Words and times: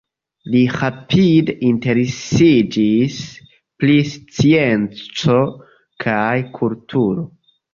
Li 0.53 0.59
rapide 0.75 1.53
interesiĝis 1.67 3.19
pri 3.83 3.99
scienco 4.15 5.39
kaj 6.07 6.37
kulturo. 6.61 7.29